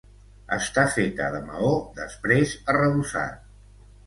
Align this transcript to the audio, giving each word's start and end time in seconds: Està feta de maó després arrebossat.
Està 0.55 0.85
feta 0.95 1.27
de 1.35 1.41
maó 1.51 1.69
després 2.01 2.57
arrebossat. 2.75 3.47